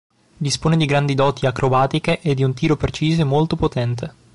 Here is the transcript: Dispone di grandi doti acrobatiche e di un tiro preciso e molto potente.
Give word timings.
Dispone 0.37 0.77
di 0.77 0.87
grandi 0.87 1.13
doti 1.13 1.45
acrobatiche 1.45 2.21
e 2.21 2.33
di 2.33 2.43
un 2.43 2.55
tiro 2.55 2.75
preciso 2.75 3.21
e 3.21 3.23
molto 3.23 3.55
potente. 3.55 4.15